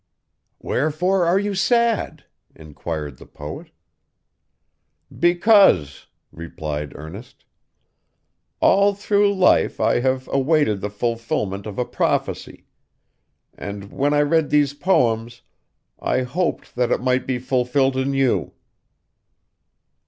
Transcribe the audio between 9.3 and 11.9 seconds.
life I have awaited the fulfilment of a